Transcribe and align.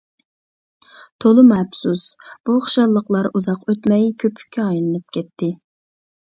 تولىمۇ 1.25 1.57
ئەپسۇس، 1.57 2.07
بۇ 2.49 2.57
خۇشاللىقلار 2.65 3.31
ئۇزاق 3.35 3.69
ئۆتمەي 3.71 4.11
كۆپۈككە 4.27 4.67
ئايلىنىپ 4.69 5.17
كەتتى. 5.21 5.55